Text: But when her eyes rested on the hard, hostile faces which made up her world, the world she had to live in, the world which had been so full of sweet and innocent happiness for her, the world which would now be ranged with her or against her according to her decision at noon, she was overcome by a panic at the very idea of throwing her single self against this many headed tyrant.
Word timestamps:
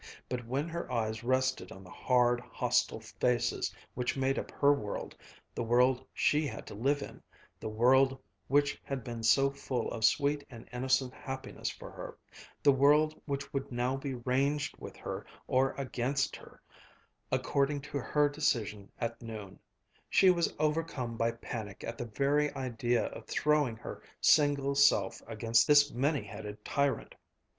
But 0.27 0.47
when 0.47 0.67
her 0.67 0.91
eyes 0.91 1.23
rested 1.23 1.71
on 1.71 1.83
the 1.83 1.91
hard, 1.91 2.39
hostile 2.39 3.01
faces 3.01 3.71
which 3.93 4.17
made 4.17 4.39
up 4.39 4.49
her 4.49 4.73
world, 4.73 5.15
the 5.53 5.61
world 5.61 6.03
she 6.11 6.47
had 6.47 6.65
to 6.65 6.73
live 6.73 7.03
in, 7.03 7.21
the 7.59 7.69
world 7.69 8.17
which 8.47 8.79
had 8.83 9.03
been 9.03 9.21
so 9.21 9.51
full 9.51 9.91
of 9.91 10.03
sweet 10.03 10.43
and 10.49 10.67
innocent 10.73 11.13
happiness 11.13 11.69
for 11.69 11.91
her, 11.91 12.17
the 12.63 12.71
world 12.71 13.21
which 13.27 13.53
would 13.53 13.71
now 13.71 13.95
be 13.95 14.15
ranged 14.15 14.75
with 14.79 14.95
her 14.97 15.23
or 15.45 15.73
against 15.73 16.35
her 16.35 16.59
according 17.31 17.79
to 17.81 17.99
her 17.99 18.27
decision 18.27 18.91
at 18.99 19.21
noon, 19.21 19.59
she 20.09 20.31
was 20.31 20.51
overcome 20.57 21.15
by 21.15 21.27
a 21.27 21.33
panic 21.35 21.83
at 21.83 21.99
the 21.99 22.05
very 22.05 22.51
idea 22.55 23.05
of 23.09 23.27
throwing 23.27 23.75
her 23.75 24.01
single 24.19 24.73
self 24.73 25.21
against 25.27 25.67
this 25.67 25.91
many 25.91 26.23
headed 26.23 26.65
tyrant. 26.65 27.13